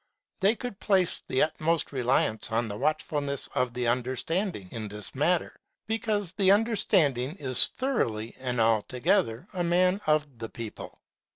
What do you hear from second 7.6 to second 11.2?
thoroughly and altogether a man of the people.